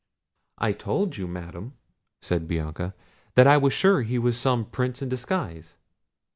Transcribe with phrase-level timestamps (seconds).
[0.57, 1.75] "I told you, Madam,"
[2.23, 2.95] said Bianca,
[3.35, 5.75] "that I was sure he was some Prince in disguise."